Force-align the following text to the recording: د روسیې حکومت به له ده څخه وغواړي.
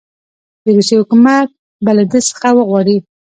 د 0.63 0.65
روسیې 0.77 0.95
حکومت 1.01 1.47
به 1.83 1.91
له 1.97 2.03
ده 2.11 2.19
څخه 2.29 2.47
وغواړي. 2.53 2.97